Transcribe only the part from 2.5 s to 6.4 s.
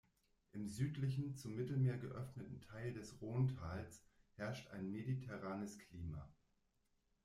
Teil des Rhônetals herrscht ein mediterranes Klima.